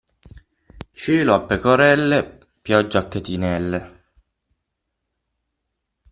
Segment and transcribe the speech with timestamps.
[0.93, 4.05] Cielo a pecorelle, pioggia a catinelle.